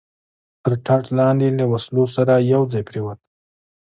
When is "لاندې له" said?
1.19-1.65